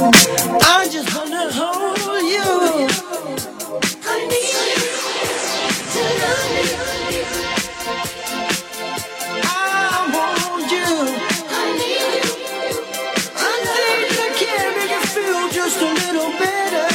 [0.00, 2.86] I just wanna hold you.
[4.06, 4.78] I need
[5.92, 6.62] to love me.
[9.42, 10.86] I want you.
[11.50, 12.30] I need you.
[13.34, 13.42] I
[13.74, 16.86] think I can make you feel just a little better.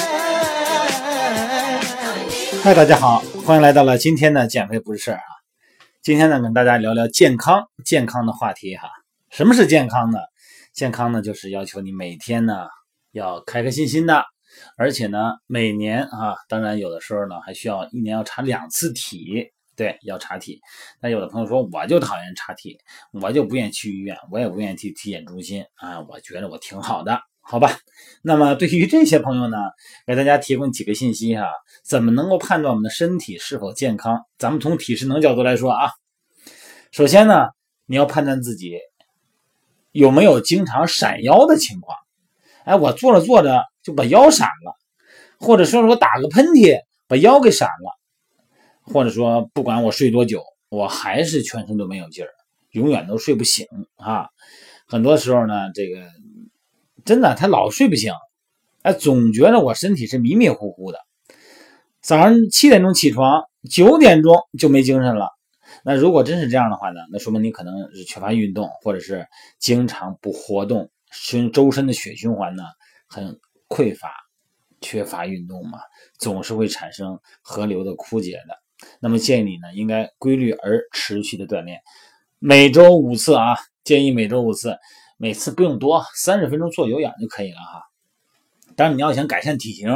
[2.63, 5.43] 嗨，大家好，欢迎来到了今天的减肥不是事儿啊。
[6.01, 8.87] 今天呢，跟大家聊聊健康健康的话题哈。
[9.29, 10.19] 什么是健康呢？
[10.73, 12.67] 健康呢，就是要求你每天呢
[13.13, 14.25] 要开开心心的，
[14.75, 20.59] 而且呢，每年啊，当然有的时候呢，还需要一年要查两次体，对，要查体。
[20.99, 22.75] 那有的朋友说，我就讨厌查体，
[23.11, 27.77] 我就不愿意去医院，我也不愿意去体检中心啊，我觉得我挺好的，好吧？
[28.23, 29.57] 那么对于这些朋友呢，
[30.07, 31.47] 给大家提供几个信息哈，
[31.83, 34.25] 怎么能够判断我们的身体是否健康？
[34.39, 35.91] 咱们从体适能角度来说啊，
[36.91, 37.49] 首先呢，
[37.85, 38.79] 你要判断自己
[39.91, 41.95] 有没有经常闪腰的情况。
[42.65, 44.75] 哎，我坐着坐着就把腰闪了，
[45.39, 47.99] 或者说是我打个喷嚏把腰给闪了，
[48.81, 52.29] 或者说不管我睡多久，我还是全身都没有劲儿，
[52.71, 54.27] 永远都睡不醒啊。
[54.87, 56.07] 很多时候呢，这个
[57.05, 58.13] 真的他老睡不醒，
[58.81, 60.99] 哎，总觉得我身体是迷迷糊糊的。
[62.01, 65.29] 早上七点钟起床，九点钟就没精神了。
[65.85, 69.25] 那如果真是这样的话呢，那说明你可能是缺乏运动，或者是
[69.57, 72.63] 经常不活动，身周身的血循环呢
[73.07, 74.11] 很匮乏，
[74.81, 75.79] 缺乏运动嘛，
[76.17, 78.87] 总是会产生河流的枯竭的。
[78.99, 81.79] 那么建议你呢，应该规律而持续的锻炼，
[82.39, 84.75] 每周五次啊，建议每周五次，
[85.17, 87.81] 每次不用多，三十分钟做有氧就可以了哈。
[88.75, 89.87] 当然，你要想改善体型，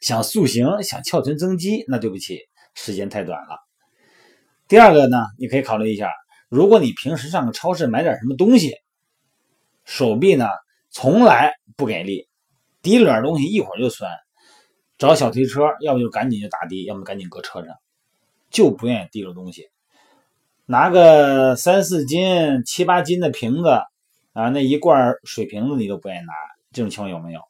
[0.00, 2.40] 想塑形，想翘臀增肌，那对不起，
[2.74, 3.58] 时间太短了。
[4.66, 6.10] 第二个呢，你可以考虑一下，
[6.48, 8.74] 如果你平时上个超市买点什么东西，
[9.84, 10.46] 手臂呢
[10.90, 12.28] 从来不给力，
[12.82, 14.10] 提了点东西一会儿就酸，
[14.98, 17.74] 找小推车，要不就赶紧就打的，要么赶紧搁车上，
[18.50, 19.68] 就不愿意提着东西，
[20.66, 23.68] 拿个三四斤、七八斤的瓶子
[24.32, 26.32] 啊，那一罐水瓶子你都不愿意拿，
[26.72, 27.40] 这种情况有没有？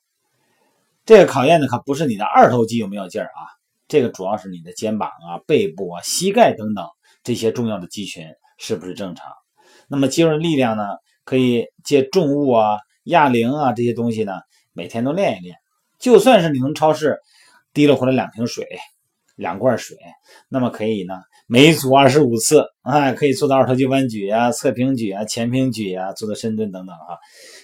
[1.05, 3.43] 这个考验的可不是你的二头肌有没有劲儿啊，
[3.89, 6.87] 这个主要是你的肩膀啊、背部啊、膝盖等等
[7.25, 8.25] 这些重要的肌群
[8.57, 9.33] 是不是正常。
[9.89, 10.85] 那么肌肉力量呢，
[11.25, 14.41] 可以借重物啊、哑铃啊这些东西呢，
[14.73, 15.57] 每天都练一练。
[15.99, 17.19] 就算是你从超市
[17.73, 18.67] 提了回来两瓶水、
[19.37, 19.97] 两罐水，
[20.49, 27.19] 那么可以呢，每组二十五次，啊，可以做到二头肌弯举啊、侧平举啊、前平举啊、做到深蹲等等啊。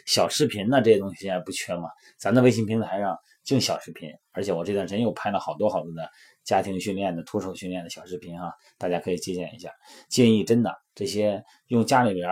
[0.07, 1.89] 小视频呢，这些东西现在不缺嘛，
[2.19, 3.17] 咱的微信平台上。
[3.45, 6.07] 净小视频，而且我这段时间又拍了好多好多的
[6.45, 9.71] 家庭训练的、徒手训练的小视频哈，大家可以借鉴一下。
[10.11, 12.29] 建议真的这些用家里边，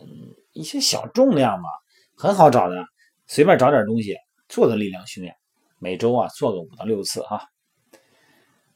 [0.00, 0.06] 嗯，
[0.52, 1.68] 一些小重量嘛，
[2.16, 2.76] 很好找的，
[3.26, 4.16] 随便找点东西
[4.48, 5.34] 做的力量训练，
[5.78, 7.42] 每周啊做个五到六次啊。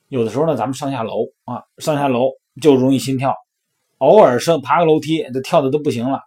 [0.08, 3.34] 有的时候呢，咱们上下楼啊，上下楼就容易心跳，
[3.98, 6.20] 偶尔上爬个楼梯，这跳的都不行了。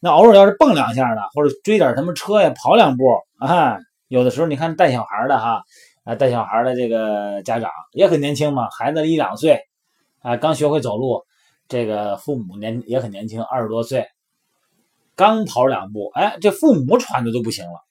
[0.00, 3.04] 那偶尔要是蹦两下呢，或者追点什么车呀，跑两步
[3.38, 3.78] 啊。
[4.08, 5.62] 有的时候你看带小孩的哈，
[6.04, 9.60] 啊带小孩的这个家长也很年轻嘛，孩子一两岁，
[10.20, 11.24] 啊刚学会走路，
[11.66, 14.06] 这个父母年也很年轻，二十多岁，
[15.16, 17.84] 刚跑两步，哎这父母喘的都不行了。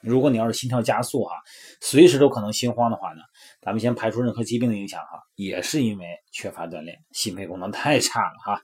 [0.00, 1.36] 如果你要是心跳加速哈，
[1.80, 3.22] 随时都可能心慌的话呢，
[3.60, 8.60] 咱们先排除任何疾病的影响哈，也是因为缺乏锻炼，心肺功能太差了哈，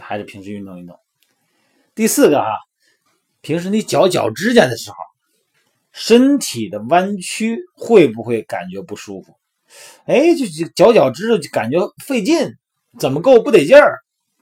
[0.00, 0.98] 还是平时运动运动。
[1.94, 2.50] 第四个哈，
[3.40, 4.96] 平时你绞脚指甲的时候。
[5.92, 9.34] 身体的弯曲会不会感觉不舒服？
[10.04, 12.54] 哎，就脚脚趾就感觉费劲，
[13.00, 13.98] 怎么够不得劲儿？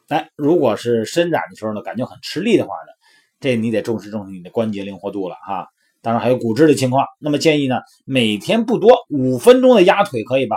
[0.09, 2.93] 哎，如果是伸展的时候呢，感觉很吃力的话呢，
[3.41, 5.67] 这你得重视重视你的关节灵活度了哈。
[6.01, 10.57] 当然还有骨质的情况，那么建议呢，每天不多五分钟的压腿可以吧？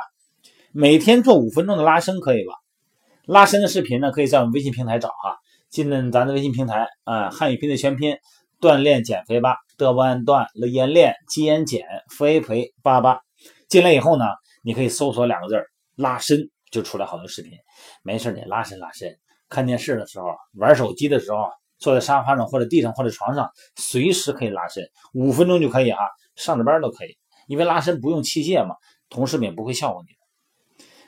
[0.72, 2.54] 每天做五分钟的拉伸可以吧？
[3.26, 5.38] 拉伸的视频呢，可以在我们微信平台找哈，
[5.70, 8.18] 进咱的微信平台啊，汉语拼的全拼。
[8.62, 11.84] 锻炼减肥吧，德不安锻了延练肌延减
[12.16, 13.20] 肥培八八。
[13.68, 14.26] 进来以后呢，
[14.64, 15.56] 你可以搜索两个字
[15.96, 17.54] 拉伸，就出来好多视频。
[18.04, 19.18] 没事你拉伸拉伸。
[19.52, 24.84] 看电视的时候，玩手机的时候，坐在沙发上或者地上或者床上，随时可以拉伸，
[25.14, 26.00] 五分钟就可以哈。
[26.36, 27.18] 上着班都可以，
[27.48, 28.76] 因为拉伸不用器械嘛，
[29.10, 30.16] 同事们也不会笑话你。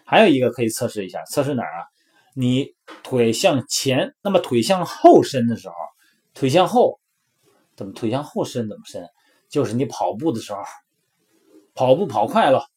[0.06, 1.86] 还有一个可以测试一下，测试哪儿啊？
[2.36, 2.68] 你
[3.04, 5.76] 腿向前，那么腿向后伸的时候，
[6.34, 7.00] 腿向后。
[7.76, 8.70] 怎么腿向后伸？
[8.70, 9.10] 怎么伸？
[9.50, 10.60] 就是你跑步的时候，
[11.74, 12.68] 跑步跑快了，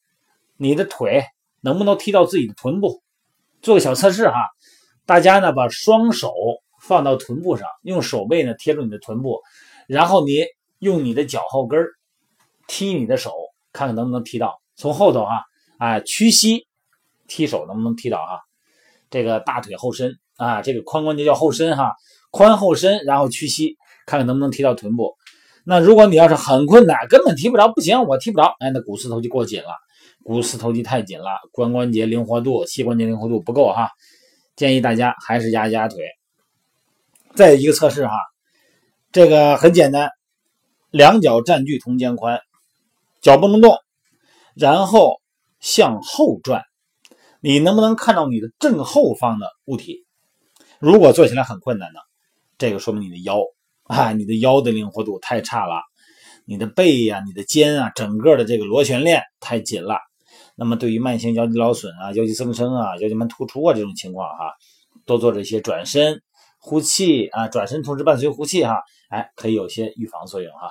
[0.56, 1.24] 你的腿
[1.60, 3.02] 能不能踢到自己的臀部？
[3.60, 4.36] 做个小测试哈，
[5.06, 6.34] 大家呢把双手
[6.82, 9.40] 放到臀部上，用手背呢贴住你的臀部，
[9.86, 10.44] 然后你
[10.80, 11.86] 用你的脚后跟
[12.66, 13.32] 踢你的手，
[13.72, 14.60] 看看能不能踢到。
[14.74, 15.42] 从后头啊，
[15.78, 16.66] 啊屈膝
[17.28, 18.40] 踢手能不能踢到哈？
[19.08, 21.94] 这个大腿后伸啊，这个髋关节叫后伸哈，
[22.32, 25.16] 髋后伸，然后屈膝，看看能不能踢到臀部。
[25.64, 29.70] 那如果你要是很困难，根本踢不着，不行，我踢不着，哎，那股四头肌过紧了，
[30.24, 33.90] 股四头肌太紧了，髋关节灵活度、膝关节灵活度不够哈。
[34.56, 35.98] 建议大家还是压压腿。
[37.34, 38.14] 再一个测试哈，
[39.12, 40.10] 这个很简单，
[40.90, 42.40] 两脚占据同肩宽，
[43.20, 43.76] 脚不能动，
[44.54, 45.20] 然后
[45.60, 46.62] 向后转。
[47.40, 50.06] 你能不能看到你的正后方的物体？
[50.78, 52.00] 如果做起来很困难呢，
[52.56, 53.42] 这个说明你的腰
[53.84, 55.82] 啊，你的腰的灵活度太差了，
[56.46, 59.98] 你的背呀、你的肩啊，整个的这个螺旋链太紧了。
[60.56, 64.54] 那么对于慢性腰肌劳损啊、腰肌增生啊、腰间盘突出啊这种情况哈，
[65.04, 66.22] 多做这些转身、
[66.58, 70.70] 呼气啊，转身同时伴随呼气哈，哎，可以有些预防作用哈。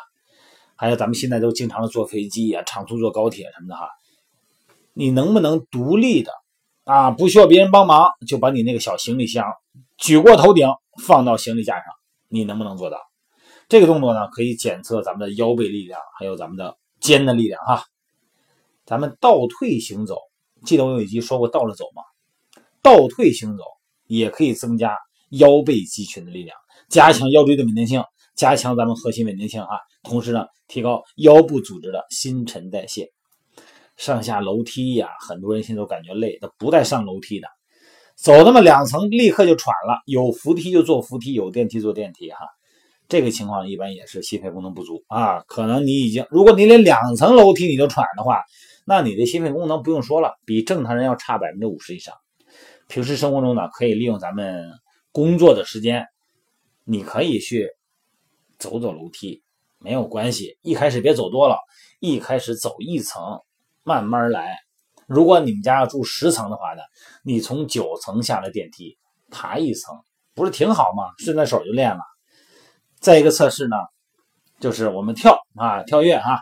[0.75, 3.87] 还有咱们现在都经常的坐飞机啊、长途坐高铁什么的哈，
[4.93, 6.31] 你能不能独立的？
[6.83, 9.45] 啊，不需要别人帮忙，就把你那个小行李箱
[9.97, 10.67] 举过头顶，
[11.03, 11.85] 放到行李架上，
[12.27, 12.97] 你能不能做到？
[13.69, 17.83] 这个动作呢，可以检测咱们的腰背力量，还有咱们的肩的力量哈。
[18.85, 20.17] 咱们倒退行走，
[20.63, 22.03] 记得我有一集说过倒着走吗？
[22.83, 23.63] 倒退行走
[24.05, 24.95] 也可以增加
[25.31, 26.55] 腰背肌群的力量，
[26.87, 28.03] 加强腰椎的稳定性，
[28.35, 29.79] 加强咱们核心稳定性啊。
[30.03, 33.11] 同时呢，提高腰部组织的新陈代谢。
[33.97, 37.47] 上下楼梯呀，很多人现在都感觉累，他不带上楼梯的，
[38.15, 40.01] 走那么两层立刻就喘了。
[40.05, 42.37] 有扶梯就坐扶梯，有电梯坐电梯哈。
[43.07, 45.39] 这个情况一般也是心肺功能不足啊。
[45.47, 48.43] 可能你已经，如果你连两层楼梯你都喘的话，
[48.85, 52.15] 那你的心肺功能不用说了，比正常人要差百分之五十以上。
[52.87, 54.63] 平时生活中呢，可以利用咱们
[55.11, 56.05] 工作的时间，
[56.83, 57.69] 你可以去
[58.57, 59.43] 走走楼梯，
[59.79, 60.57] 没有关系。
[60.61, 61.57] 一开始别走多了，
[61.99, 63.41] 一开始走一层。
[63.87, 64.57] 慢慢来。
[65.05, 66.81] 如果你们家要住十层的话呢，
[67.23, 68.97] 你从九层下了电梯，
[69.29, 69.95] 爬一层，
[70.33, 71.03] 不是挺好吗？
[71.19, 72.01] 顺带手就练了。
[72.99, 73.75] 再一个测试呢，
[74.59, 76.41] 就是我们跳啊，跳跃哈，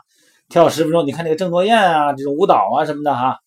[0.50, 1.06] 跳十分钟。
[1.06, 3.40] 你看那个郑多燕啊，这种舞蹈啊什么的哈。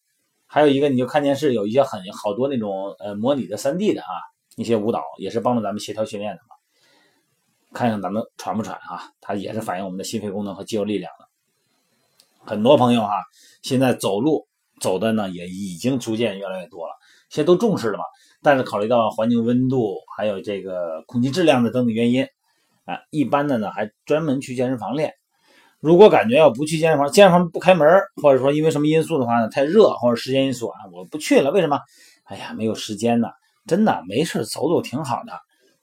[0.49, 4.09] 还有一个，你就看电视，有一些很好多那种呃模拟的三 D 的啊，
[4.57, 6.55] 一些舞蹈也是帮助咱们协调训练的嘛。
[7.73, 9.11] 看看咱们喘不喘啊？
[9.21, 11.27] 它也是反映我们的心肺功能和肌肉力量的。
[12.45, 13.11] 很多朋友哈，
[13.63, 14.47] 现在走路
[14.81, 16.95] 走的呢也已经逐渐越来越多了，
[17.29, 18.05] 现在都重视了嘛。
[18.41, 22.25] 但是考虑到环境温度还有这个空气质量的等等原因，
[22.85, 25.13] 啊，一般的呢还专门去健身房练。
[25.81, 27.87] 如果感觉要不去健身房，健身房不开门，
[28.23, 31.51] 或者说因为什么因素的话呢，太热或者时间因素啊，我不去了。
[31.51, 31.79] 为什么？
[32.25, 33.29] 哎呀，没有时间呢。
[33.67, 35.33] 真的没事走走挺好的，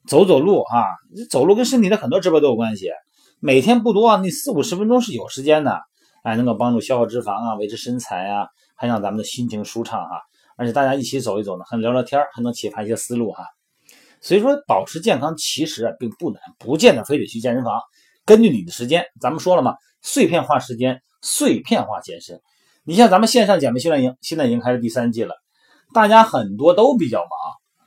[0.07, 0.85] 走走路啊，
[1.29, 2.89] 走路跟身体的很多指标都有关系。
[3.39, 5.81] 每天不多，那四五十分钟是有时间的。
[6.23, 10.21] 哎，能够帮助消耗脂肪啊，维持身材啊，还让咱们的心情舒畅哈。
[10.55, 13.45] 而且大家一起走一走呢，还能聊聊天，还能启发一些思路哈。
[14.21, 17.77] 所以说，保持健康其实啊并不难，不见得非得去健身房。
[18.25, 22.41] 根据你的时间，咱们说了嘛，碎片化时间，碎片化健身。
[22.85, 25.35] 你像咱们线上减肥训练营，现在已经开始第三季了，
[25.93, 27.29] 大家很多都比较忙，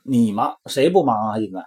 [0.03, 1.39] 你忙谁不忙啊？
[1.39, 1.63] 现在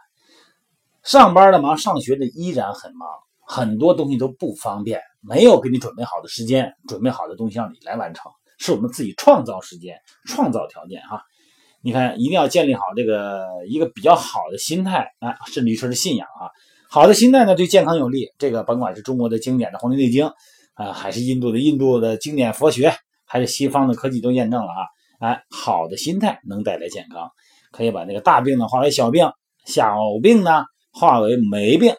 [1.02, 3.08] 上班的忙，上学的依然很忙，
[3.46, 5.00] 很多东西都不方便。
[5.22, 11.22] 没有给你准备好的时间，准备好的东西让你来完成，是我们自己创造时间、创造条件哈。
[11.82, 16.48] 你看，一定要建立好这个一个比较好的心态啊，甚至于说是信仰啊。
[16.92, 18.32] 好的心态呢，对健康有利。
[18.36, 20.26] 这个甭管是中国的经典的《黄帝内经》
[20.74, 22.92] 啊，还是印度的印度的经典佛学，
[23.24, 24.82] 还是西方的科技都验证了啊。
[25.20, 27.30] 哎，好的心态能带来健康，
[27.70, 29.30] 可以把那个大病呢化为小病，
[29.66, 31.94] 小病呢化为没病。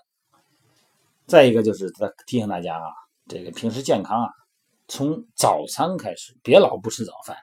[1.25, 1.89] 再一个就是
[2.27, 2.83] 提醒大家啊。
[3.29, 4.29] 这个平时健康啊，
[4.89, 7.38] 从早餐开始，别老不吃早饭。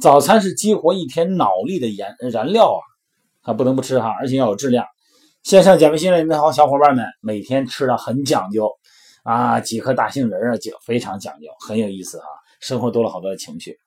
[0.00, 2.80] 早餐是激活一天脑力的燃燃料啊，
[3.42, 4.86] 啊不能不吃哈，而且要有质量。
[5.44, 8.72] 线上减肥训练营的好小伙伴们，每天吃的很讲究
[9.24, 12.24] 啊，几颗大杏仁啊，就非常讲究，很有意思哈。
[12.60, 13.78] 生活多了好多的情趣。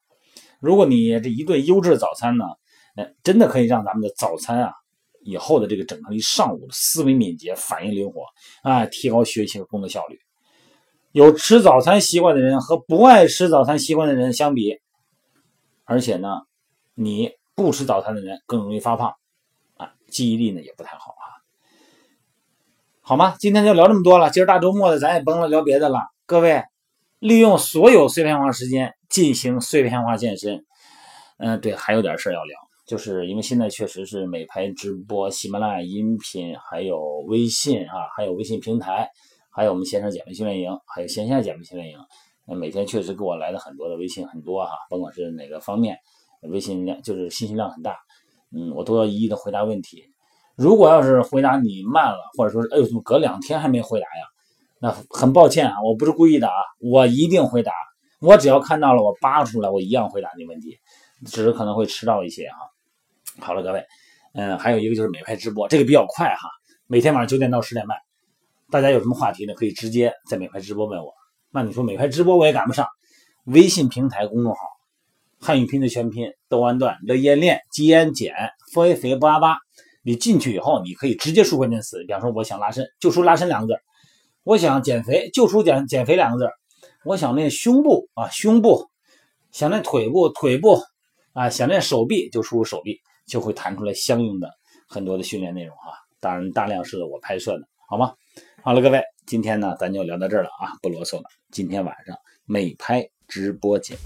[0.60, 2.46] 如果你这一顿优质早餐呢，
[2.96, 4.72] 哎，真的可以让咱们的早餐啊，
[5.24, 8.22] 以后的这个整个一上午的思维敏捷、反应灵活
[8.62, 10.20] 啊，提高学习和工作效率。
[11.12, 14.78] 有吃早餐习惯的人和不爱吃早餐习惯的人相比，
[15.86, 16.42] 而且呢，
[16.94, 19.12] 你不吃早餐的人更容易发胖，
[19.78, 21.37] 啊，记忆力呢也不太好啊，
[23.10, 23.38] 好吗？
[23.40, 25.98] 今天就聊这么多了，今儿大周末的，咱也甭了聊别的了。
[26.26, 26.62] 各位，
[27.20, 30.66] 利用所有碎片化时间进行碎片化健身。
[31.38, 39.10] 嗯，对，还有点事儿要聊，就是因为现在确实是美拍直播、喜马拉雅音频，还有微信啊，还有微信平台。
[39.50, 41.98] 还有我们线上减肥训练营，还有线下减肥训练营，
[42.60, 45.98] 每天确实给我来的很多的微信很多哈，甭管是哪个方面，
[46.42, 47.96] 微信量就是信息量很大，
[48.54, 50.04] 嗯，我都要一一的回答问题。
[50.58, 54.26] 如果要是回答你慢了，或者说是哎呦怎么隔两天还没回答呀？
[54.80, 57.72] 那很抱歉啊，我不是故意的啊，我一定回答。
[58.20, 60.76] 我只要看到了，我扒出来，我一样回答你问题，
[61.28, 62.58] 只是可能会迟到一些啊。
[63.40, 63.86] 好了，各位，
[64.34, 66.50] 嗯，还有一个就是美拍直播，这个比较快哈，
[66.88, 67.96] 每天晚上九点到十点半，
[68.72, 69.54] 大家有什么话题呢？
[69.54, 71.14] 可以直接在美拍直播问我。
[71.52, 72.88] 那你说美拍直播我也赶不上，
[73.46, 74.60] 微信平台公众号，
[75.40, 78.34] 汉语拼的全拼，豆安段，乐烟练，鸡烟减，
[78.74, 79.58] 肥肥巴巴。
[80.08, 83.82] 你进去以后，你可以直接输关键词，比方说我想拉伸，就输拉伸两个字；
[84.46, 86.50] 我想减肥，就输减减肥两个字；
[87.04, 88.86] 我想练胸部啊，胸部；
[89.52, 90.80] 想练腿部，腿部
[91.34, 94.50] 啊；想练手臂，就输入手臂，就会弹出来相应的
[94.88, 95.92] 很多的训练内容哈。
[96.22, 98.14] 当然，大量是我拍摄的，好吗？
[98.64, 101.24] 好了，各位，今天呢，咱就聊到这儿了啊，不啰嗦了。
[101.52, 103.98] 今天晚上美拍直播间。